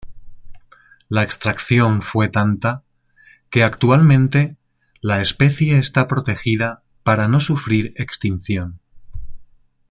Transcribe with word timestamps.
La 1.09 1.21
extracción 1.21 2.01
fue 2.01 2.27
tanta 2.27 2.83
que 3.51 3.63
actualmente 3.63 4.57
la 4.99 5.21
especie 5.21 5.77
está 5.77 6.07
protegida 6.07 6.81
para 7.03 7.27
no 7.27 7.39
sufrir 7.39 7.93
extinción. 7.97 8.79